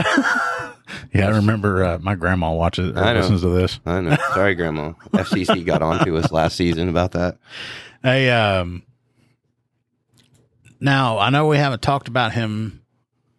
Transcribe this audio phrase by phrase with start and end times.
[1.14, 3.20] Yeah, I remember uh, my grandma watches or I know.
[3.22, 3.80] listens to this.
[3.86, 4.16] I know.
[4.34, 4.94] Sorry, Grandma.
[5.14, 7.38] FCC got onto us last season about that.
[8.04, 8.84] Hey, um,
[10.80, 12.84] now I know we haven't talked about him,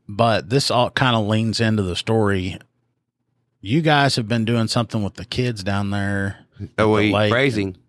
[0.08, 2.58] but this all kind of leans into the story.
[3.60, 6.38] You guys have been doing something with the kids down there.
[6.78, 7.30] Oh wait, lake.
[7.30, 7.80] phrasing, Huh?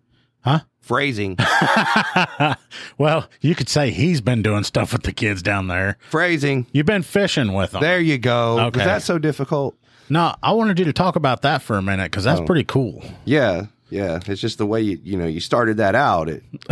[0.88, 1.36] Phrasing,
[2.98, 5.98] well, you could say he's been doing stuff with the kids down there.
[6.10, 6.66] phrasing.
[6.72, 7.80] You've been fishing with them.
[7.82, 8.58] There you go.
[8.66, 8.78] Okay.
[8.80, 9.76] Was that so difficult?
[10.08, 12.44] No, I wanted you to talk about that for a minute because that's Oh.
[12.44, 13.04] pretty cool.
[13.26, 14.18] Yeah, yeah.
[14.26, 16.30] It's just the way you you know you started that out.
[16.30, 16.42] It,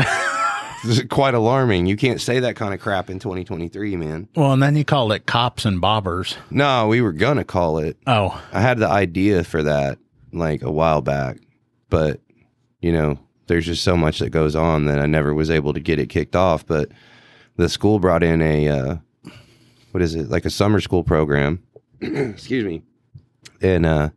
[0.84, 1.84] it's quite alarming.
[1.87, 4.28] You can't say that kind of crap in 2023, man.
[4.34, 6.37] Well, and then you called it cops and bobbers.
[6.50, 7.99] No, we were gonna call it.
[8.06, 9.99] Oh, I had the idea for that
[10.32, 11.37] like a while back,
[11.91, 12.21] but
[12.81, 15.80] you know, there's just so much that goes on that I never was able to
[15.80, 16.66] get it kicked off.
[16.66, 16.90] But
[17.56, 18.96] the school brought in a uh,
[19.92, 21.62] what is it like a summer school program?
[22.00, 22.82] Excuse me,
[23.60, 24.10] and uh,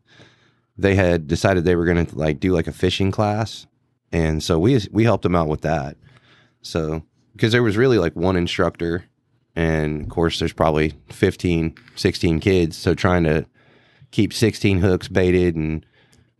[0.78, 3.67] they had decided they were going to like do like a fishing class,
[4.12, 5.97] and so we we helped them out with that.
[6.61, 7.03] So
[7.34, 9.06] because there was really like one instructor,
[9.56, 13.46] and of course there's probably 15, 16 kids, so trying to
[14.11, 15.85] keep 16 hooks baited and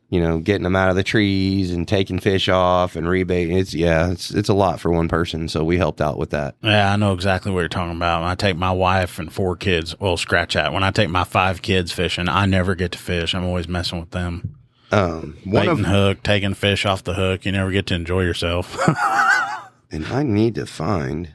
[0.10, 3.74] you know getting them out of the trees and taking fish off and rebaiting it's
[3.74, 6.92] yeah it's it's a lot for one person so we helped out with that Yeah,
[6.92, 8.22] I know exactly what you're talking about.
[8.22, 10.74] When I take my wife and four kids, well, scratch that.
[10.74, 13.34] When I take my five kids fishing, I never get to fish.
[13.36, 14.56] I'm always messing with them.
[14.92, 17.46] um one Baiting of hook, taking fish off the hook.
[17.46, 18.78] You never get to enjoy yourself.
[19.92, 21.34] and i need to find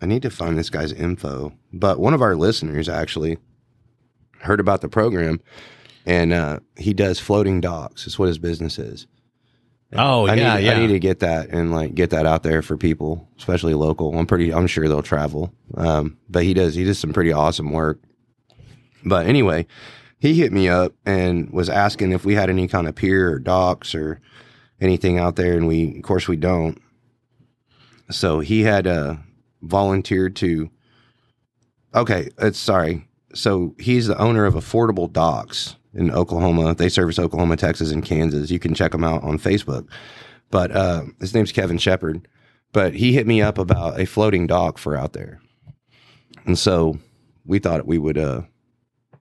[0.00, 3.38] i need to find this guy's info but one of our listeners actually
[4.40, 5.40] heard about the program
[6.06, 9.06] and uh he does floating docks is what his business is
[9.94, 10.72] oh, I yeah, need, yeah.
[10.72, 14.16] I need to get that and like get that out there for people, especially local.
[14.16, 15.52] I'm pretty, I'm sure they'll travel.
[15.74, 18.00] Um, but he does, he does some pretty awesome work.
[19.04, 19.66] But anyway,
[20.18, 23.38] he hit me up and was asking if we had any kind of pier or
[23.38, 24.20] docks or
[24.80, 25.56] anything out there.
[25.56, 26.80] And we, of course, we don't.
[28.10, 29.16] So he had uh,
[29.62, 30.70] volunteered to.
[31.94, 33.08] Okay, it's sorry.
[33.34, 36.74] So he's the owner of Affordable Docks in Oklahoma.
[36.74, 38.50] They service Oklahoma, Texas, and Kansas.
[38.50, 39.88] You can check them out on Facebook.
[40.50, 42.28] But uh, his name's Kevin Shepherd.
[42.72, 45.40] But he hit me up about a floating dock for out there,
[46.46, 46.98] and so
[47.44, 48.42] we thought we would uh,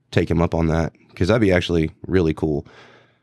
[0.09, 2.65] take him up on that because that'd be actually really cool.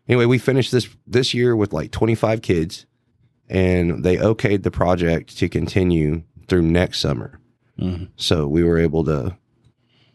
[0.07, 2.85] Anyway, we finished this this year with like 25 kids,
[3.49, 7.41] and they okayed the project to continue through next summer.
[7.81, 8.09] Mhm.
[8.17, 9.35] So we were able to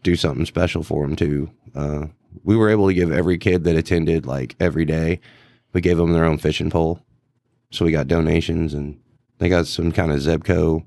[0.03, 1.49] do something special for them too.
[1.73, 2.05] Uh,
[2.43, 5.19] we were able to give every kid that attended like every day.
[5.73, 6.99] We gave them their own fishing pole,
[7.71, 8.99] so we got donations and
[9.39, 10.85] they got some kind of Zebco.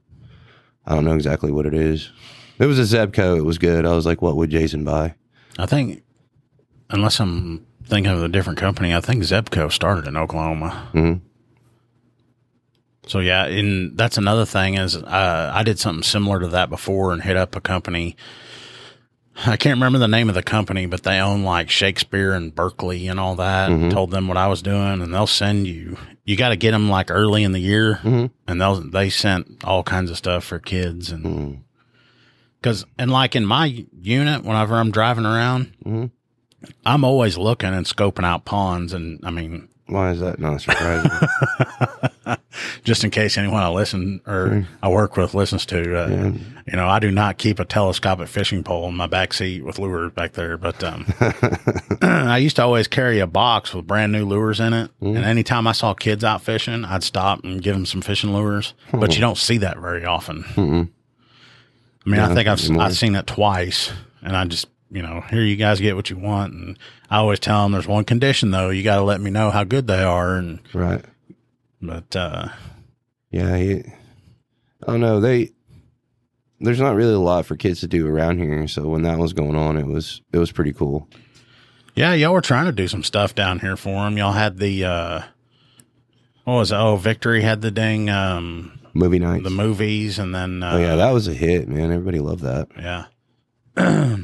[0.86, 2.10] I don't know exactly what it is.
[2.58, 3.36] It was a Zebco.
[3.36, 3.84] It was good.
[3.84, 5.14] I was like, "What would Jason buy?"
[5.58, 6.02] I think,
[6.90, 10.88] unless I'm thinking of a different company, I think Zebco started in Oklahoma.
[10.94, 11.20] Mhm.
[13.06, 17.12] So yeah, and that's another thing is uh, I did something similar to that before
[17.12, 18.16] and hit up a company.
[19.44, 23.08] I can't remember the name of the company, but they own like Shakespeare and Berkley
[23.08, 23.70] and all that.
[23.70, 25.98] And told them what I was doing, and they'll send you.
[26.24, 28.30] You got to get them like early in the year, Mhm.
[28.48, 31.62] and they'll they sent all kinds of stuff for kids and.
[32.62, 36.10] Because, and like in my unit, whenever I'm driving around, Mhm.
[36.84, 38.92] I'm always looking and scoping out ponds.
[38.92, 41.10] And I mean, Why is that not surprising?
[42.84, 46.24] just in case anyone I listen or I work with listens to, uh, Yeah.
[46.66, 49.78] you know, I do not keep a telescopic fishing pole in my back seat with
[49.78, 50.56] lures back there.
[50.56, 51.06] But um,
[52.02, 54.90] I used to always carry a box with brand new lures in it.
[55.00, 55.16] Mm-hmm.
[55.16, 58.74] And anytime I saw kids out fishing, I'd stop and give them some fishing lures.
[58.92, 60.42] But you don't see that very often.
[60.42, 60.88] Mm-mm.
[62.04, 62.84] I mean, I think I've anymore.
[62.84, 63.92] I've seen it twice,
[64.22, 66.78] and I just you know here you guys get what you want, and
[67.10, 69.64] I always tell them there's one condition though you got to let me know how
[69.64, 71.04] good they are, and right.
[71.82, 72.48] but uh,
[73.30, 73.78] Yeah.
[74.86, 75.20] don't know.
[75.20, 75.50] they.
[76.58, 79.34] There's not really a lot for kids to do around here, so when that was
[79.34, 81.06] going on, it was it was pretty cool.
[81.94, 84.16] yeah, y'all were trying to do some stuff down here for them.
[84.16, 85.22] Y'all had the uh,
[86.44, 86.76] what was it?
[86.76, 89.44] oh Victory had the dang um Movie nights.
[89.44, 91.92] the movies, and then uh, oh yeah, that was a hit, man.
[91.92, 92.68] Everybody loved that.
[92.78, 93.04] Yeah.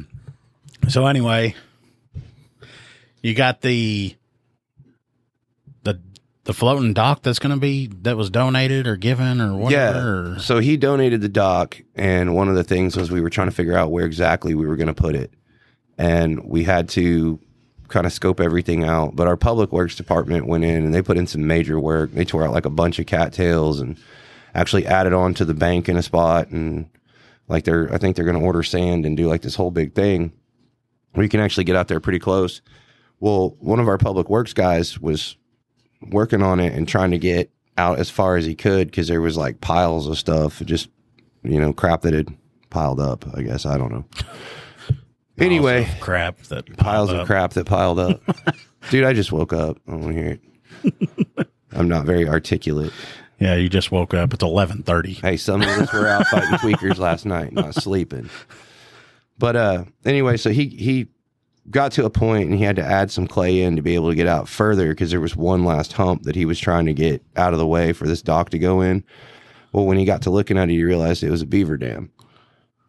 [0.89, 1.55] so anyway,
[3.21, 4.15] you got the
[5.83, 5.99] the
[6.43, 9.99] the floating dock that's going to be that was donated or given or whatever.
[10.33, 10.35] Yeah.
[10.35, 13.47] or- So he donated the dock, and one of the things was we were trying
[13.49, 15.33] to figure out where exactly we were going to put it,
[15.97, 17.39] and we had to
[17.87, 19.15] kind of scope everything out.
[19.15, 22.11] But our public works department went in and they put in some major work.
[22.11, 23.97] They tore out like a bunch of cattails and
[24.55, 26.89] actually added on to the bank in a spot, and
[27.47, 29.93] like they're I think they're going to order sand and do like this whole big
[29.93, 30.31] thing
[31.13, 32.61] where you can actually get out there pretty close.
[33.19, 35.37] Well, one of our public works guys was
[36.01, 39.21] working on it and trying to get out as far as he could because there
[39.21, 40.89] was like piles of stuff, just
[41.43, 42.35] you know, crap that had
[42.69, 43.25] piled up.
[43.35, 44.05] I guess I don't know.
[45.39, 48.21] Anyway, Piles of crap that piles piled of crap that piled up.
[48.91, 49.77] Dude, I just woke up.
[49.87, 50.39] I don't want to hear
[50.83, 51.47] it.
[51.71, 52.93] I'm not very articulate.
[53.39, 54.31] Yeah, you just woke up.
[54.35, 55.13] It's eleven thirty.
[55.13, 58.29] Hey, some of us were out fighting tweakers last night, not sleeping.
[59.37, 61.07] But uh anyway, so he he
[61.69, 64.09] got to a point and he had to add some clay in to be able
[64.09, 66.93] to get out further because there was one last hump that he was trying to
[66.93, 69.03] get out of the way for this dock to go in.
[69.71, 72.11] Well, when he got to looking at it, he realized it was a beaver dam.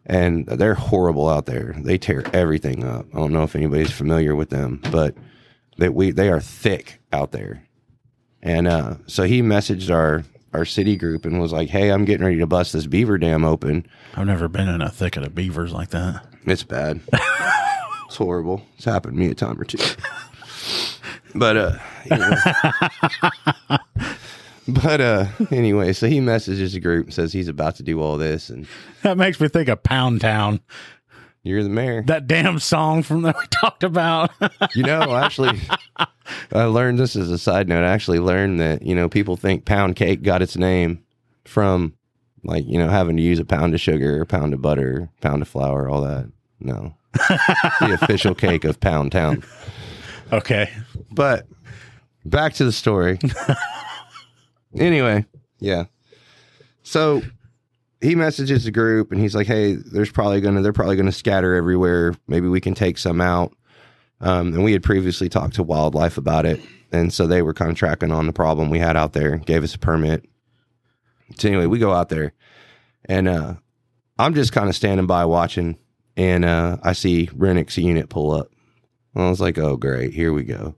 [0.06, 1.74] And they're horrible out there.
[1.78, 3.06] They tear everything up.
[3.14, 5.14] I don't know if anybody's familiar with them, but
[5.78, 7.66] they we they are thick out there.
[8.42, 10.24] And uh, so he messaged our
[10.54, 13.44] our city group and was like, "Hey, I'm getting ready to bust this beaver dam
[13.44, 13.86] open.
[14.14, 16.24] I've never been in a thicket of beavers like that.
[16.46, 17.00] It's bad.
[18.06, 18.62] it's horrible.
[18.76, 19.78] It's happened to me a time or two.
[21.34, 21.78] But uh,
[24.68, 28.16] but uh, anyway, so he messages the group and says he's about to do all
[28.16, 28.66] this, and
[29.02, 30.60] That makes me think of Pound Town.
[31.44, 32.02] You're the mayor.
[32.06, 34.30] That damn song from that we talked about.
[34.74, 35.60] You know, actually,
[36.52, 37.84] I learned this as a side note.
[37.84, 41.04] I actually learned that you know people think pound cake got its name
[41.44, 41.94] from
[42.42, 45.42] like you know having to use a pound of sugar, a pound of butter, pound
[45.42, 46.26] of flour, all that.
[46.60, 49.44] No, the official cake of Pound Town.
[50.32, 50.70] okay.
[51.10, 51.46] But
[52.24, 53.18] back to the story.
[54.78, 55.26] anyway,
[55.58, 55.84] yeah.
[56.82, 57.20] So
[58.04, 61.54] he messages the group and he's like, "Hey, there's probably gonna they're probably gonna scatter
[61.54, 62.14] everywhere.
[62.28, 63.54] Maybe we can take some out."
[64.20, 66.60] Um, and we had previously talked to wildlife about it,
[66.92, 69.38] and so they were kind of tracking on the problem we had out there.
[69.38, 70.24] Gave us a permit.
[71.38, 72.32] So anyway, we go out there,
[73.06, 73.54] and uh,
[74.18, 75.78] I'm just kind of standing by watching,
[76.16, 78.48] and uh, I see Renniks' unit pull up.
[79.16, 80.76] I was like, "Oh, great, here we go."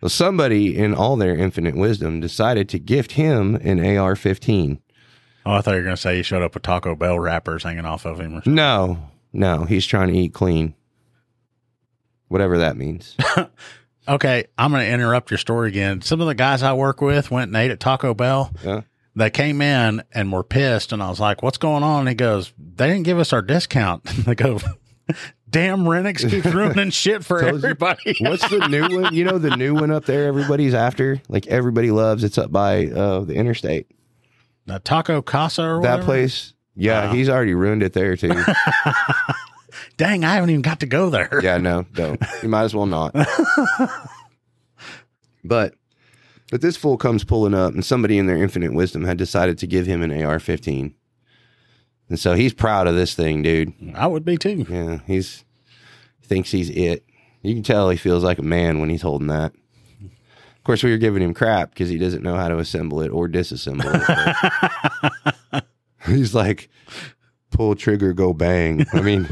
[0.00, 4.78] Well, somebody in all their infinite wisdom decided to gift him an AR-15.
[5.44, 7.64] Oh, I thought you were going to say he showed up with Taco Bell wrappers
[7.64, 8.54] hanging off of him or something.
[8.54, 10.74] No, no, he's trying to eat clean.
[12.28, 13.16] Whatever that means.
[14.08, 16.00] Okay, I'm going to interrupt your story again.
[16.02, 18.52] Some of the guys I work with went and ate at Taco Bell.
[18.64, 18.80] Yeah.
[19.14, 22.14] They came in and were pissed, and I was like, "What's going on?" And he
[22.14, 24.58] goes, "They didn't give us our discount." they go,
[25.50, 29.14] "Damn, Renniks keeps ruining shit for everybody." What's the new one?
[29.14, 31.20] You know the new one up there everybody's after?
[31.28, 32.24] Like everybody loves.
[32.24, 33.86] It's up by uh, the interstate.
[34.66, 36.54] The Taco Casa or That place.
[36.74, 37.12] Yeah, Wow.
[37.14, 38.32] he's already ruined it there too.
[39.96, 41.40] Dang, I haven't even got to go there.
[41.42, 42.20] yeah, no, don't.
[42.42, 43.14] You might as well not.
[45.44, 45.74] but
[46.50, 49.66] but this fool comes pulling up, and somebody in their infinite wisdom had decided to
[49.66, 50.92] give him an AR-15,
[52.08, 53.72] and so he's proud of this thing, dude.
[53.94, 54.66] I would be too.
[54.68, 55.44] Yeah, he's
[56.22, 57.04] thinks he's it.
[57.42, 59.52] You can tell he feels like a man when he's holding that.
[60.62, 63.08] Of course, we were giving him crap because he doesn't know how to assemble it
[63.08, 63.82] or disassemble
[65.52, 65.64] it.
[66.06, 66.70] he's like,
[67.50, 68.86] pull trigger, go bang.
[68.92, 69.28] I mean,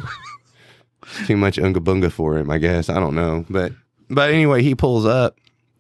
[1.29, 2.89] too much unga bunga for him, I guess.
[2.89, 3.71] I don't know, but
[4.09, 5.39] but anyway, he pulls up,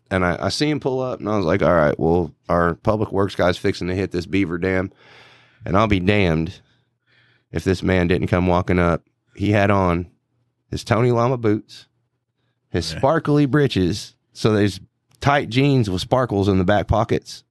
[0.08, 2.76] and I, I see him pull up, and I was like, all right, well, our
[2.76, 4.92] public works guy's fixing to hit this beaver dam,
[5.64, 6.60] and I'll be damned
[7.50, 9.02] if this man didn't come walking up.
[9.34, 10.08] He had on
[10.70, 11.88] his Tony Lama boots,
[12.68, 14.78] his sparkly breeches, so there's
[15.20, 17.44] tight jeans with sparkles in the back pockets.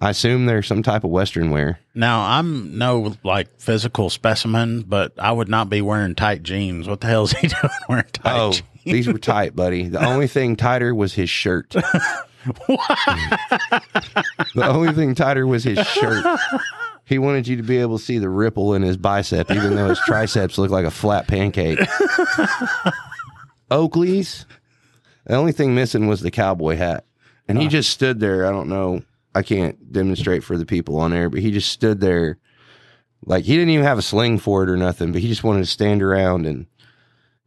[0.00, 1.80] I assume they're some type of Western wear.
[1.94, 6.88] Now I'm no like physical specimen, but I would not be wearing tight jeans.
[6.88, 8.62] What the hell is he doing wearing tight Oh, jeans?
[8.84, 9.88] these were tight, buddy.
[9.88, 11.70] The only thing tighter was his shirt.
[11.74, 12.08] the
[14.56, 16.24] only thing tighter was his shirt.
[17.04, 19.88] He wanted you to be able to see the ripple in his bicep, even though
[19.88, 21.80] his triceps look like a flat pancake.
[23.70, 24.46] Oakley's.
[25.28, 27.04] The only thing missing was the cowboy hat.
[27.46, 28.46] And he just stood there.
[28.46, 29.02] I don't know.
[29.34, 32.38] I can't demonstrate for the people on air, but he just stood there.
[33.24, 35.60] Like he didn't even have a sling for it or nothing, but he just wanted
[35.60, 36.66] to stand around and,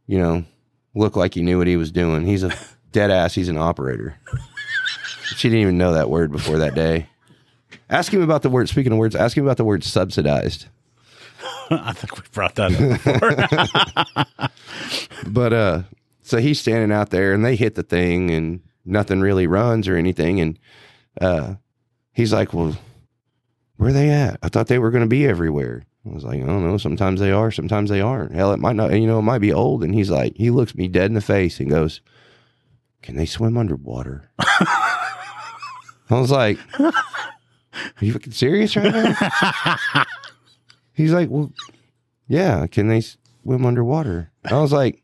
[0.06, 0.44] you know,
[0.94, 2.26] look like he knew what he was doing.
[2.26, 2.52] He's a
[2.92, 3.34] dead ass.
[3.34, 4.16] He's an operator.
[5.36, 7.06] she didn't even know that word before that day.
[7.88, 8.68] Ask him about the word.
[8.68, 10.66] Speaking of words, ask him about the word subsidized.
[11.70, 14.48] I think we brought that up before.
[15.26, 15.82] But uh,
[16.32, 19.96] so he's standing out there, and they hit the thing, and nothing really runs or
[19.96, 20.40] anything.
[20.40, 20.58] And
[21.20, 21.56] uh,
[22.14, 22.74] he's like, "Well,
[23.76, 24.38] where are they at?
[24.42, 26.78] I thought they were going to be everywhere." I was like, "I don't know.
[26.78, 27.50] Sometimes they are.
[27.50, 28.34] Sometimes they aren't.
[28.34, 28.98] Hell, it might not.
[28.98, 31.20] You know, it might be old." And he's like, he looks me dead in the
[31.20, 32.00] face and goes,
[33.02, 34.88] "Can they swim underwater?" I
[36.08, 36.92] was like, "Are
[38.00, 40.04] you fucking serious right now?"
[40.94, 41.52] he's like, "Well,
[42.26, 42.66] yeah.
[42.68, 45.02] Can they swim underwater?" I was like.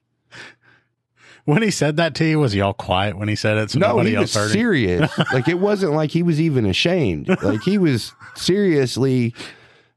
[1.48, 3.70] When he said that to you, was he all quiet when he said it?
[3.70, 5.10] So No, nobody he else was serious.
[5.32, 7.26] like it wasn't like he was even ashamed.
[7.42, 9.34] Like he was seriously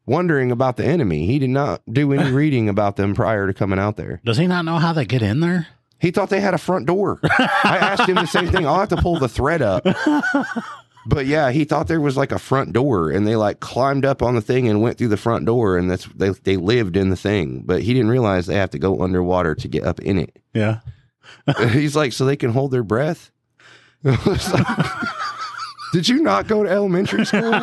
[0.05, 1.25] wondering about the enemy.
[1.25, 4.21] He did not do any reading about them prior to coming out there.
[4.23, 5.67] Does he not know how they get in there?
[5.99, 7.19] He thought they had a front door.
[7.21, 8.65] I asked him the same thing.
[8.65, 9.85] I'll have to pull the thread up.
[11.05, 14.21] But yeah, he thought there was like a front door and they like climbed up
[14.21, 17.09] on the thing and went through the front door and that's they they lived in
[17.09, 17.63] the thing.
[17.65, 20.39] But he didn't realize they have to go underwater to get up in it.
[20.53, 20.79] Yeah.
[21.71, 23.31] He's like, so they can hold their breath.
[25.93, 27.53] Did you not go to elementary school?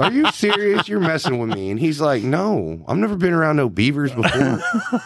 [0.00, 0.88] Are you serious?
[0.88, 1.70] You're messing with me.
[1.70, 4.60] And he's like, No, I've never been around no beavers before.
[4.62, 5.00] I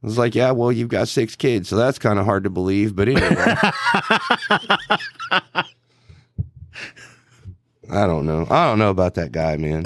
[0.00, 2.94] was like, Yeah, well, you've got six kids, so that's kind of hard to believe.
[2.94, 3.26] But anyway.
[7.90, 8.46] I don't know.
[8.48, 9.84] I don't know about that guy, man.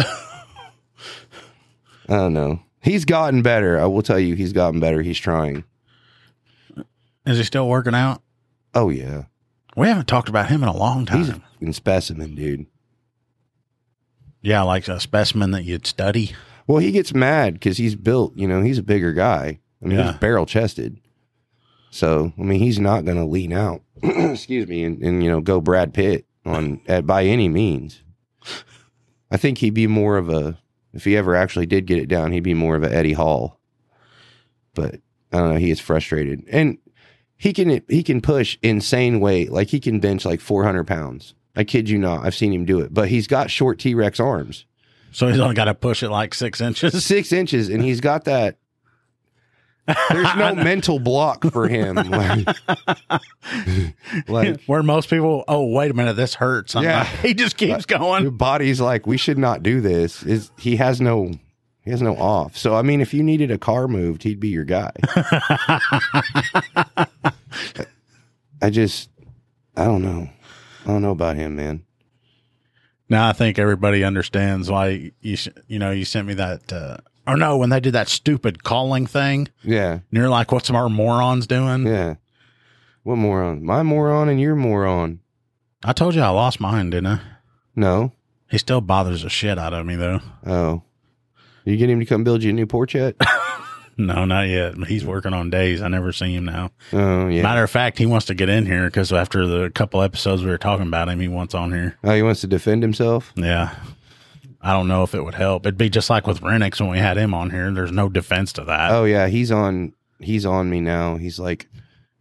[2.09, 2.61] I don't know.
[2.83, 3.81] He's gotten better.
[3.81, 5.03] I will tell you, he's gotten better.
[5.03, 5.65] He's trying.
[7.27, 8.23] Is he still working out?
[8.75, 9.25] Oh, yeah.
[9.77, 11.19] We haven't talked about him in a long time.
[11.19, 12.67] He's a fucking specimen, dude.
[14.43, 16.33] yeah, like a specimen that you'd study.
[16.67, 19.61] Well, he gets mad because he's built, you know, he's a bigger guy.
[19.83, 20.13] I mean, Yeah.
[20.13, 20.99] he's barrel chested.
[21.91, 25.41] So, I mean, he's not going to lean out, excuse me, and, and, you know,
[25.41, 28.03] go Brad Pitt on at, by any means.
[29.31, 30.59] I think he'd be more of a,
[30.93, 33.61] if he ever actually did get it down, he'd be more of a Eddie Hall.
[34.75, 34.97] But
[35.33, 36.45] I don't know, he is frustrated.
[36.51, 36.79] And
[37.37, 39.51] he can, he can push insane weight.
[39.53, 41.35] Like he can bench like 400 pounds.
[41.55, 42.25] I kid you not.
[42.25, 44.67] I've seen him do it, but he's got short T Rex arms.
[45.13, 47.03] So he's only got to push it like six inches.
[47.05, 48.59] six inches, and he's got that.
[50.11, 51.97] There's no mental block for him.
[52.11, 52.57] Like,
[54.29, 56.75] like Where most people, oh, wait a minute, this hurts.
[56.77, 56.99] I'm Yeah.
[56.99, 58.31] not- he just keeps your going.
[58.37, 60.23] body's like, we should not do this.
[60.25, 61.31] Is he has no
[61.87, 62.59] he has no off.
[62.59, 64.91] So I mean, if you needed a car moved, he'd be your guy.
[68.63, 69.09] I just
[69.77, 70.29] I don't know.
[70.85, 71.85] I don't know about him, man.
[73.09, 76.97] Now I think everybody understands why you, sh- you know, you sent me that, uh,
[77.27, 79.93] or no, when they did that stupid calling thing, Yeah.
[79.93, 81.87] and you're like, what's our morons doing?
[81.87, 82.17] Yeah.
[83.05, 83.65] What moron?
[83.65, 85.21] My moron and your moron.
[85.85, 87.21] I told you I lost mine, didn't I?
[87.77, 88.13] No.
[88.51, 90.21] He still bothers the shit out of me, though.
[90.45, 90.83] Oh.
[91.67, 93.17] You get him to come build you a new porch yet?
[93.99, 94.75] No, not yet.
[94.87, 95.81] He's working on days.
[95.81, 96.71] I never see him now.
[96.93, 97.43] Oh yeah.
[97.43, 100.51] Matter of fact, he wants to get in here because after the couple episodes we
[100.51, 101.97] were talking about him, he wants on here.
[102.05, 103.33] Oh, he wants to defend himself.
[103.37, 103.75] Yeah.
[104.61, 105.65] I don't know if it would help.
[105.65, 107.71] It'd be just like with Renniks when we had him on here.
[107.71, 108.91] There's no defense to that.
[108.91, 109.95] Oh yeah, he's on.
[110.21, 111.17] He's on me now.
[111.17, 111.67] He's like,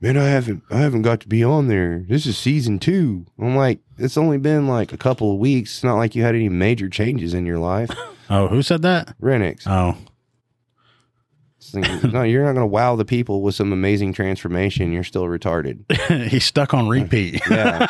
[0.05, 2.03] man, I haven't, I haven't got to be on there.
[2.07, 3.25] This is season two.
[3.39, 5.75] I'm like, it's only been like a couple of weeks.
[5.75, 7.89] It's not like you had any major changes in your life.
[8.27, 9.13] Oh, who said that?
[9.19, 9.95] Renniks, Oh,
[11.75, 14.91] no, you're not going to wow the people with some amazing transformation.
[14.91, 15.83] You're still retarded.
[16.29, 17.39] he's stuck on repeat.
[17.51, 17.85] Yeah.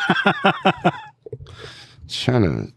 [2.06, 2.72] trying to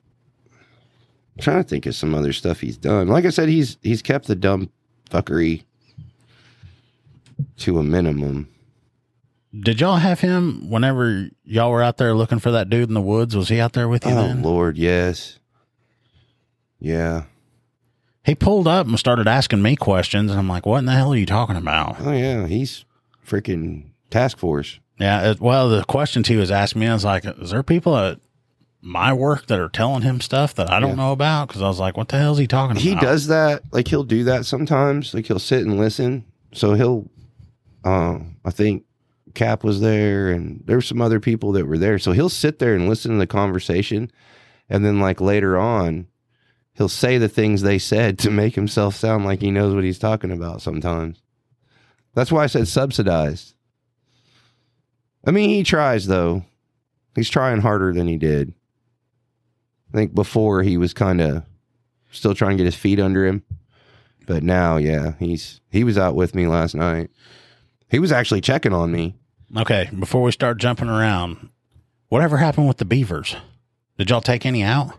[1.42, 3.10] trying to think of some other stuff he's done.
[3.10, 4.70] Like I said, he's he's kept the dumb
[5.10, 5.64] fuckery
[7.58, 8.48] to a minimum.
[9.58, 13.02] Did y'all have him whenever y'all were out there looking for that dude in the
[13.02, 13.36] woods?
[13.36, 14.44] Was he out there with you Oh then?
[14.44, 15.40] Lord, yes.
[16.80, 17.24] Yeah.
[18.24, 21.14] He pulled up and started asking me questions, and I'm like, "What in the hell
[21.14, 22.86] are you talking about?" Oh yeah, he's
[23.26, 24.80] freaking task force.
[25.00, 25.32] Yeah.
[25.32, 28.20] It, well, the questions he was asking me, I was like, "Is there people at
[28.82, 30.96] my work that are telling him stuff that I don't Yeah.
[30.96, 33.08] know about?" Because I was like, "What the hell is he talking He about?" He
[33.08, 33.64] does that.
[33.72, 35.14] Like he'll do that sometimes.
[35.14, 36.24] Like he'll sit and listen.
[36.54, 37.10] So he'll.
[37.84, 38.84] Uh, I think
[39.34, 42.00] Cap was there, and there were some other people that were there.
[42.00, 44.12] So he'll sit there and listen to the conversation,
[44.70, 46.08] and then like later on,
[46.74, 50.00] he'll say the things they said to make himself sound like he knows what he's
[50.00, 50.62] talking about.
[50.62, 51.22] Sometimes.
[52.14, 53.54] That's why I said subsidized.
[55.26, 56.44] I mean, he tries though.
[57.16, 58.54] He's trying harder than he did.
[59.94, 61.44] I think before he was kind of
[62.12, 63.44] still trying to get his feet under him.
[64.26, 67.10] But now, yeah, he's he was out with me last night.
[67.90, 69.16] He was actually checking on me.
[69.58, 71.50] Okay, before we start jumping around,
[72.10, 73.36] whatever happened with the beavers?
[73.98, 74.94] Did y'all take any out?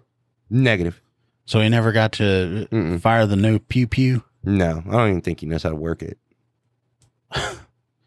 [0.50, 1.00] Negative.
[1.46, 3.00] So he never got to Mm-mm.
[3.00, 4.24] fire the new pew pew.
[4.44, 6.18] No, I don't even think he knows how to work it.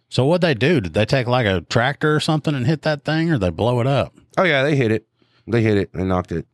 [0.10, 0.80] So what'd they do?
[0.80, 3.80] Did they take like a tractor or something and hit that thing, or they blow
[3.80, 4.14] it up?
[4.38, 5.08] Oh yeah, they hit it.
[5.48, 6.46] They hit it and knocked it,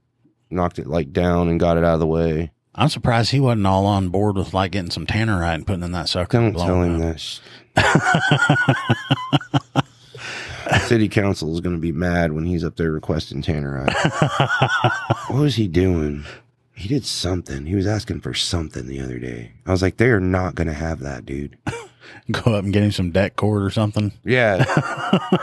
[0.50, 2.54] knocked it like down and got it out of the way.
[2.74, 5.92] I'm surprised he wasn't all on board with like getting some tannerite and putting in
[5.92, 6.38] that sucker.
[6.38, 7.18] and Don't tell him up.
[7.18, 7.40] that.
[10.82, 13.94] City council is going to be mad when he's up there requesting Tannerite.
[15.30, 16.26] what was he doing?
[16.74, 17.66] He did something.
[17.66, 19.52] He was asking for something the other day.
[19.66, 21.58] I was like, they are not going to have that, dude.
[22.32, 24.12] Go up and get him some det cord or something.
[24.24, 24.64] Yeah.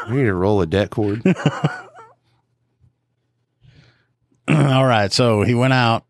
[0.09, 1.23] we need to roll a det cord.
[4.49, 6.05] all right, so he went out.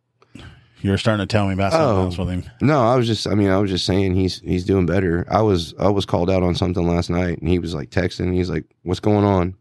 [0.87, 2.03] You were starting to tell me about something Oh.
[2.05, 2.45] else with him.
[2.61, 5.27] No, I was just I mean, I was just saying he's he's doing better.
[5.29, 8.33] I was I was called out on something last night and he was like texting,
[8.33, 9.57] he's like, What's going on?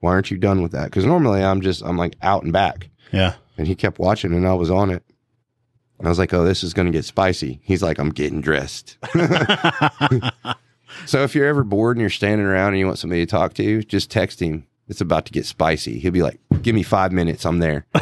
[0.00, 0.86] Why aren't you done with that?
[0.86, 2.88] Because normally I'm just I'm like out and back.
[3.12, 3.34] Yeah.
[3.56, 5.04] And he kept watching and I was on it.
[5.98, 7.60] And I was like, Oh, this is gonna get spicy.
[7.62, 8.98] He's like, I'm getting dressed.
[11.06, 13.54] so if you're ever bored and you're standing around and you want somebody to talk
[13.54, 14.66] to, just text him.
[14.88, 15.98] It's about to get spicy.
[16.00, 17.86] He'll be like, Give me five minutes, I'm there.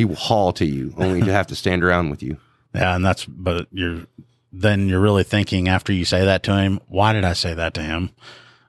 [0.00, 2.38] he will haul to you, only to have to stand around with you.
[2.72, 4.06] Yeah, and that's but you're
[4.52, 7.74] then you're really thinking after you say that to him, why did I say that
[7.74, 8.10] to him?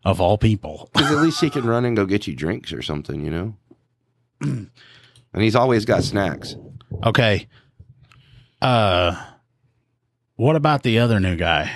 [0.03, 0.89] Of all people.
[0.93, 3.55] Because at least he can run and go get you drinks or something, you know?
[4.41, 4.71] and
[5.35, 6.55] he's always got snacks.
[7.05, 7.47] Okay.
[8.59, 9.23] Uh
[10.35, 11.71] what about the other new guy?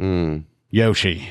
[0.00, 0.46] Mm.
[0.68, 1.28] Yoshi.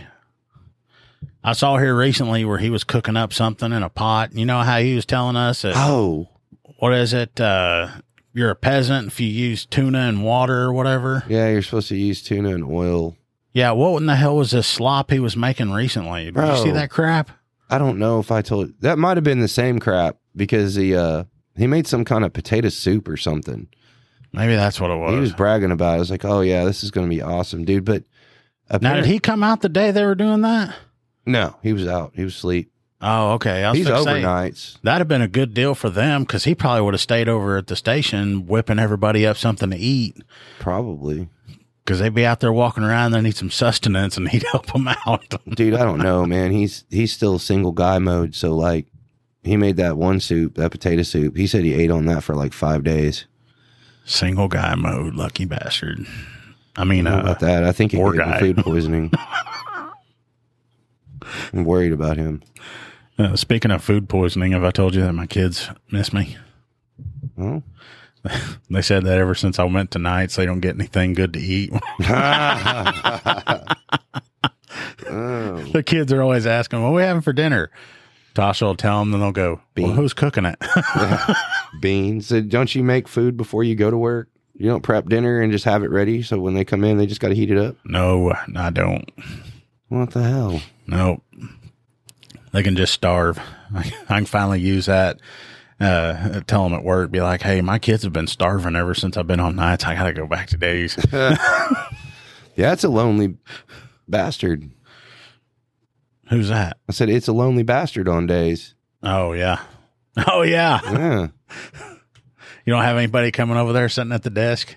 [1.44, 4.34] I saw here recently where he was cooking up something in a pot.
[4.34, 6.30] You know how he was telling us that, Oh,
[6.78, 7.40] what is it?
[7.40, 7.90] Uh
[8.34, 11.24] you're a peasant if you use tuna and water or whatever.
[11.30, 13.16] yeah, you're supposed to use tuna and oil.
[13.54, 16.30] Yeah, what in the hell was this slop he was making recently?
[16.32, 17.32] Did you see that crap?
[17.70, 20.96] I don't know if I told that might have been the same crap because he
[20.96, 21.24] uh
[21.56, 23.68] he made some kind of potato soup or something.
[24.34, 25.14] Maybe that's what it was.
[25.14, 25.96] He was bragging about it.
[25.96, 27.86] I was like, Oh yeah, this is gonna be awesome, dude.
[27.86, 28.04] But
[28.82, 30.76] now, did he come out the day they were doing that?
[31.26, 32.12] No, he was out.
[32.16, 32.72] He was asleep.
[33.02, 33.64] Oh, okay.
[33.64, 34.78] I was He's overnights.
[34.82, 37.58] that'd have been a good deal for them because he probably would have stayed over
[37.58, 40.18] at the station whipping everybody up something to eat
[40.60, 41.28] Probably.
[41.84, 43.12] because they'd be out there walking around.
[43.12, 45.24] They need some sustenance and he'd help them out.
[45.56, 46.52] Dude, I don't know, man.
[46.52, 48.88] He's he's still single guy mode, so like
[49.44, 51.36] he made that one soup, that potato soup.
[51.38, 53.26] He said he ate on that for like five days.
[54.06, 56.06] Single guy mode, lucky bastard.
[56.78, 57.64] I mean, How uh, about that?
[57.64, 58.40] I think he poor gave him guy.
[58.40, 59.12] food poisoning.
[61.54, 62.42] I'm worried about him.
[63.18, 66.38] uh, speaking of food poisoning, have I told you that my kids miss me?
[67.38, 67.62] Oh,
[68.70, 71.40] They said that ever since I went to nights, they don't get anything good to
[71.40, 71.72] eat.
[75.10, 75.64] oh.
[75.74, 77.70] the kids are always asking, "What are we having for dinner?"
[78.34, 79.96] Tasha will tell them, then they'll go, "Well, Beans.
[79.96, 80.58] who's cooking it?"
[81.82, 82.28] beans.
[82.28, 84.30] So don't you make food before you go to work?
[84.58, 86.22] You don't prep dinner and just have it ready.
[86.22, 87.76] So when they come in, they just got to heat it up.
[87.86, 89.10] no, I don't.
[89.90, 90.62] What the hell?
[90.88, 91.24] Nope.
[92.52, 93.40] They can just starve.
[93.76, 95.20] I, can finally use that.
[95.80, 99.18] Uh, tell them at work, be like, "Hey, my kids have been starving ever since
[99.18, 99.84] I've been on nights.
[99.84, 100.96] I got to go back to days."
[102.56, 103.36] Yeah, it's a lonely
[104.08, 104.72] bastard.
[106.30, 106.78] Who's that?
[106.90, 108.74] I said it's a lonely bastard on days.
[109.04, 109.62] Oh yeah,
[110.28, 110.80] oh yeah.
[110.84, 111.28] Yeah.
[112.66, 114.76] You don't have anybody coming over there sitting at the desk.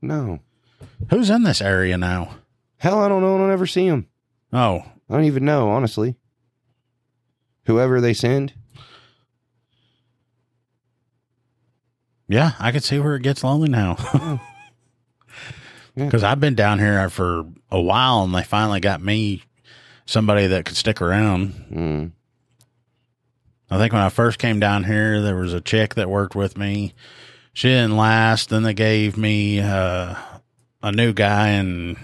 [0.00, 0.40] No.
[1.10, 2.36] Who's in this area now?
[2.76, 3.34] Hell, I don't know.
[3.34, 4.06] I don't ever see him.
[4.54, 6.14] Oh, I don't even know, honestly.
[7.66, 8.54] Whoever they send.
[12.28, 14.40] yeah, I could see where it gets lonely now.
[15.96, 16.06] Yeah.
[16.06, 19.44] Because I've been down here for a while, and they finally got me
[20.06, 21.52] somebody that could stick around.
[21.72, 22.10] Mm.
[23.70, 26.58] I think when I first came down here, there was a chick that worked with
[26.58, 26.94] me.
[27.52, 28.48] she didn't last.
[28.48, 30.16] Then they gave me uh,
[30.82, 31.96] a new guy, and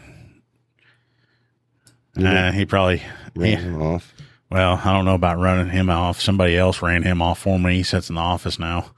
[2.26, 3.02] uh, he probably
[3.34, 4.14] Ran he, him off.
[4.50, 6.20] well, I don't know about running him off.
[6.20, 7.76] Somebody else ran him off for me.
[7.76, 8.92] He sits in the office now.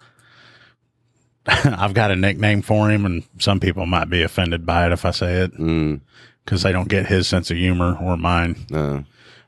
[1.47, 5.05] I've got a nickname for him, and some people might be offended by it if
[5.05, 6.01] I say it Mm,
[6.45, 8.55] because they don't get his sense of humor or mine.
[8.73, 9.03] uh,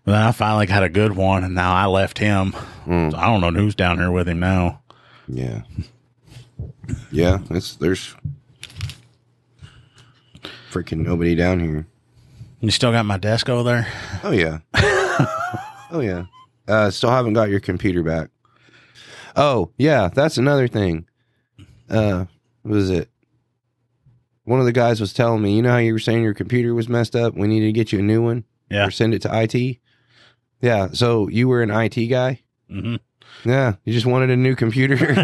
[0.04, 2.52] But then I finally got a good one, and now I left him.
[2.86, 3.12] Mm.
[3.12, 4.82] So I don't know who's down here with him now.
[5.28, 5.62] yeah.
[7.10, 8.14] Yeah, it's there's
[10.70, 11.86] freaking nobody down here.
[12.64, 13.86] You still got my desk over there?
[14.22, 14.60] Oh yeah.
[15.90, 16.24] oh yeah.
[16.66, 18.30] Uh still haven't got your computer back.
[19.36, 21.06] Oh, yeah, that's another thing.
[21.90, 22.24] Uh
[22.62, 23.10] what was it?
[24.44, 26.74] One of the guys was telling me, you know how you were saying your computer
[26.74, 27.34] was messed up?
[27.34, 28.86] We needed to get you a new one Yeah.
[28.86, 29.78] or send it to IT.
[30.62, 32.40] Yeah, so you were an IT guy?
[32.70, 32.96] hmm
[33.44, 34.94] Yeah, you just wanted a new computer.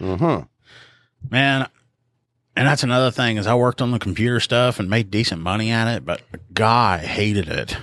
[0.00, 0.42] uh-huh.
[1.30, 1.68] Man,
[2.56, 5.70] and that's another thing is I worked on the computer stuff and made decent money
[5.70, 6.22] at it, but
[6.54, 7.76] God, I hated it.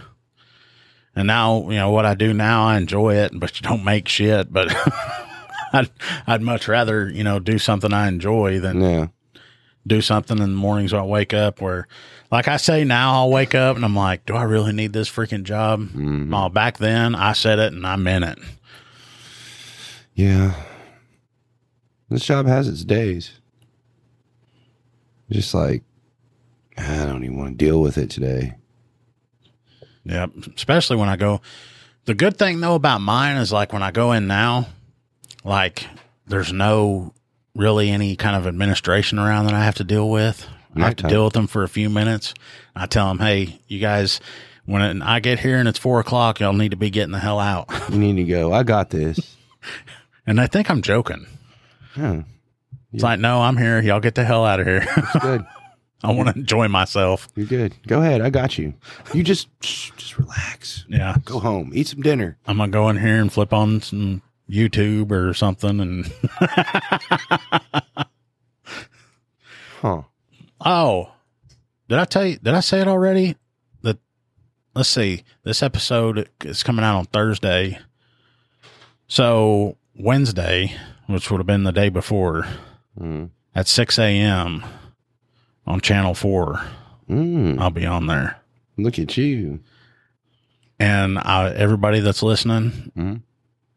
[1.15, 4.07] And now, you know, what I do now, I enjoy it, but you don't make
[4.07, 4.51] shit.
[4.51, 4.67] But
[5.73, 5.89] I'd,
[6.25, 9.07] I'd much rather, you know, do something I enjoy than Yeah.
[9.85, 11.87] do something in the mornings when I wake up where,
[12.31, 15.07] like I say now, I'll wake up and I'm like, do I really need this
[15.07, 15.81] freaking job?
[15.89, 16.31] Mhm.
[16.31, 18.39] Well, back then I said it and I meant it.
[20.15, 20.53] Yeah.
[22.09, 23.31] This job has its days.
[25.29, 25.83] Just like
[26.77, 28.55] ah, I don't even want to deal with it today.
[30.05, 30.31] Yep.
[30.55, 31.41] Especially when I go.
[32.05, 34.67] The good thing though about mine is like when I go in now,
[35.43, 35.85] like
[36.27, 37.13] there's no
[37.55, 40.45] really any kind of administration around that I have to deal with.
[40.75, 42.33] I have to deal with them for a few minutes.
[42.75, 44.19] I tell them, hey, you guys,
[44.65, 47.39] when I get here and it's four o'clock, y'all need to be getting the hell
[47.39, 47.69] out.
[47.91, 48.51] You need to go.
[48.51, 49.37] I got this.
[50.25, 51.27] And I think I'm joking.
[51.95, 52.21] Huh.
[52.93, 53.81] It's like, no, I'm here.
[53.81, 54.85] Y'all get the hell out of here.
[55.19, 55.45] Good.
[56.03, 57.29] I want to enjoy myself.
[57.35, 57.73] You're good.
[57.87, 58.19] Go ahead.
[58.21, 58.73] I got you.
[59.13, 60.85] You just just relax.
[60.89, 61.15] Yeah.
[61.23, 61.71] Go home.
[61.73, 62.37] Eat some dinner.
[62.45, 66.13] I'm going to go in here and flip on some YouTube or something and
[69.81, 70.03] Huh.
[70.65, 71.11] Oh,
[71.89, 72.37] did I tell you?
[72.37, 73.35] Did I say it already?
[73.81, 73.97] That
[74.73, 75.23] let's see.
[75.43, 77.79] This episode is coming out on Thursday.
[79.07, 80.75] So Wednesday,
[81.07, 82.47] which would have been the day before,
[82.99, 83.29] Mm.
[83.55, 84.63] at six a.m.
[85.65, 86.61] on Channel Four,
[87.09, 87.59] Mm.
[87.59, 88.37] I'll be on there.
[88.77, 89.59] Look at you.
[90.79, 93.21] And I, everybody that's listening, Mhm.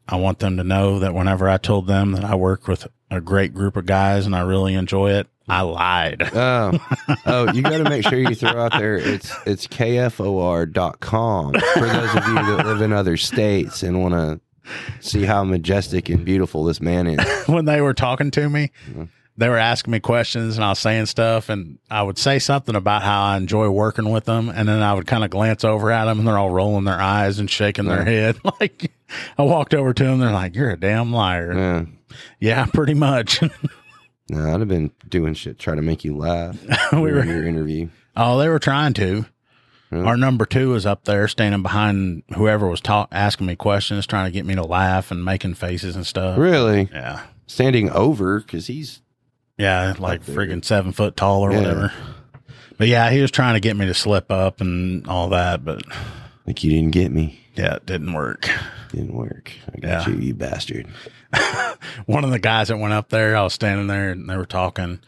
[0.08, 3.20] I want them to know that whenever I told them that I work with a
[3.20, 6.28] great group of guys and I really enjoy it, I lied.
[6.34, 6.78] Oh,
[7.26, 8.96] oh, you got to make sure you throw out there.
[8.96, 14.40] It's it's kfor.com for those of you that live in other states and want to
[15.00, 17.18] see how majestic and beautiful this man is.
[17.46, 18.70] when they were talking to me,
[19.36, 22.74] they were asking me questions and I was saying stuff and I would say something
[22.74, 24.48] about how I enjoy working with them.
[24.48, 27.00] And then I would kind of glance over at them and they're all rolling their
[27.00, 28.38] eyes and shaking their head.
[28.60, 28.90] Like
[29.38, 30.18] I walked over to them.
[30.18, 31.52] They're like, you're a damn liar.
[31.54, 31.84] Yeah.
[32.40, 33.40] Yeah, pretty much.
[34.28, 36.58] No, I'd have been doing shit try to make you laugh
[36.92, 37.88] we were- in your interview.
[38.16, 39.24] oh, they were trying to.
[39.96, 40.04] Yeah.
[40.08, 44.26] Our number two is up there standing behind whoever was talk- asking me questions, trying
[44.26, 46.38] to get me to laugh and making faces and stuff.
[46.38, 47.22] Really Yeah.
[47.46, 49.00] standing over because he's
[49.58, 51.58] Yeah, like freaking seven foot tall or Yeah.
[51.58, 51.92] whatever.
[52.78, 55.82] But yeah, he was trying to get me to slip up and all that, but
[56.46, 57.40] like you didn't get me.
[57.56, 58.50] yeah, it didn't work.
[58.92, 59.50] Didn't work.
[59.74, 60.14] I got Yeah.
[60.14, 60.86] you, you bastard.
[62.06, 64.44] One of the guys that went up there, I was standing there and they were
[64.44, 65.00] talking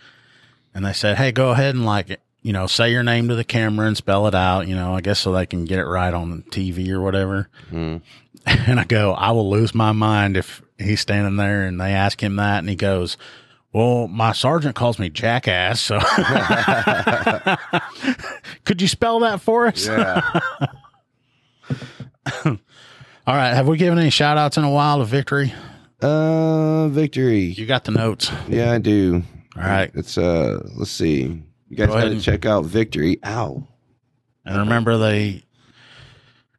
[0.74, 3.44] and they said, Hey, go ahead and like, you know, say your name to the
[3.44, 6.12] camera and spell it out, you know, I guess so they can get it right
[6.14, 7.48] on the TV or whatever.
[7.70, 8.02] Mm.
[8.46, 12.22] And I go, I will lose my mind if he's standing there and they ask
[12.22, 13.18] him that and he goes,
[13.74, 15.80] well, my sergeant calls me jackass.
[15.82, 15.98] So
[18.64, 19.86] could you spell that for us?
[19.86, 20.40] Yeah.
[22.46, 23.52] All right.
[23.52, 25.52] Have we given any shout outs in a while to victory?
[26.00, 27.40] uh, victory.
[27.40, 28.30] You got the notes.
[28.48, 29.22] Yeah, I do.
[29.56, 29.90] All right.
[29.94, 31.42] It's uh, let's see.
[31.68, 33.18] You guys Go got to and- check out Victory.
[33.24, 33.66] Ow.
[34.44, 35.42] And remember, they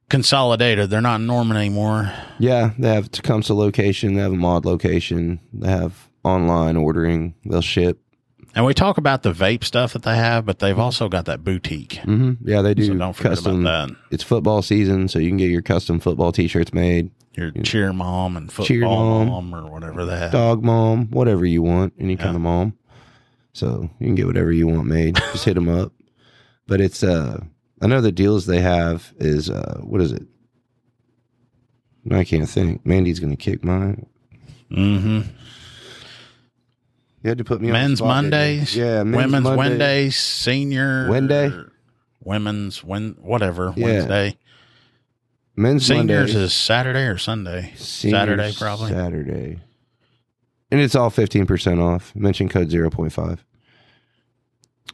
[0.09, 0.89] consolidated.
[0.89, 2.11] They're not in Norman anymore.
[2.39, 4.13] Yeah, they have Tecumseh location.
[4.15, 5.39] They have a mod location.
[5.53, 7.35] They have online ordering.
[7.45, 7.99] They'll ship.
[8.55, 11.43] And we talk about the vape stuff that they have, but they've also got that
[11.43, 11.93] boutique.
[11.97, 13.61] hmm Yeah, they do So don't forget custom.
[13.61, 13.95] about that.
[14.11, 17.11] It's football season, so you can get your custom football T-shirts made.
[17.35, 19.27] Your cheer mom and football Cheer mom.
[19.27, 19.55] mom.
[19.55, 20.31] or whatever they have.
[20.31, 22.73] Dog mom, whatever you want, any kind of mom.
[23.53, 25.15] So you can get whatever you want made.
[25.31, 25.91] Just hit them up.
[26.67, 27.43] But it's uh,
[27.81, 30.23] I know the deals they have is uh, what is it?
[32.11, 32.85] I can't think.
[32.85, 34.05] Mandy's gonna kick mine.
[34.71, 35.21] Mm-hmm.
[37.23, 38.07] You had to put me on men's spot.
[38.07, 38.75] Mondays.
[38.75, 39.57] Yeah, men's women's Monday.
[39.57, 41.51] Wednesdays, senior Wednesday?
[42.23, 43.85] women's when whatever Yeah.
[43.85, 44.37] Wednesday.
[45.55, 46.45] Men's Seniors Monday.
[46.45, 47.73] is Saturday or Sunday.
[47.75, 48.91] Seniors Saturday probably.
[48.91, 49.59] Saturday.
[50.71, 52.15] And it's all 15% off.
[52.15, 53.39] Mention code 0.5.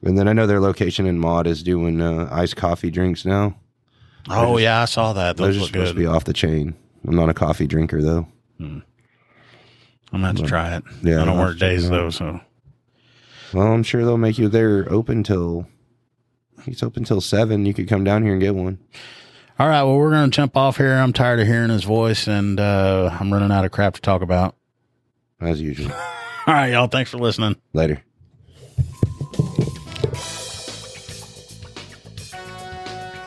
[0.04, 3.56] And then I know their location in Mod is doing uh, iced coffee drinks now.
[4.30, 5.38] Oh yeah, I saw that.
[5.38, 5.94] Those Those are look supposed good.
[5.94, 6.76] to be off the chain.
[7.08, 8.28] I'm not a coffee drinker though.
[8.60, 8.84] I'm
[10.12, 10.84] gonna have to try it.
[11.04, 12.40] Yeah, I don't work to days though, so
[13.54, 15.68] Well, I'm sure they'll make you there open till
[16.64, 17.66] he's open till seven.
[17.66, 18.80] You could come down here and get one.
[19.60, 19.84] all right.
[19.84, 20.94] Well, we're gonna jump off here.
[20.94, 24.22] I'm tired of hearing his voice, and uh, I'm running out of crap to talk
[24.22, 24.56] about.
[25.40, 25.92] As usual.
[26.48, 26.88] All right, y'all.
[26.88, 27.56] Thanks for listening.
[27.74, 28.02] Later.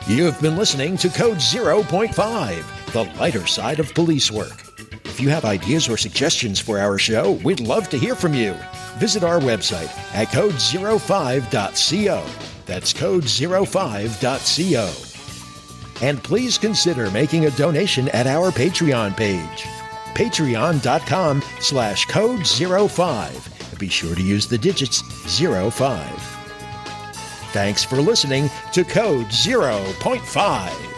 [0.07, 4.63] You've been listening to Code 0.5, the lighter side of police work.
[5.05, 8.55] If you have ideas or suggestions for our show, we'd love to hear from you.
[8.97, 12.25] Visit our website at code05.co.
[12.65, 14.93] That's code05.co.
[16.07, 19.67] And please consider making a donation at our Patreon page.
[20.15, 23.77] Patreon.com slash code 05.
[23.79, 25.01] Be sure to use the digits
[25.39, 26.39] 05.
[27.51, 30.88] Thanks for listening to Code 0.5.